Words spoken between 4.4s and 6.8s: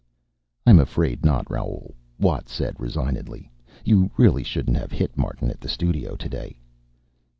shouldn't have hit Martin at the studio today."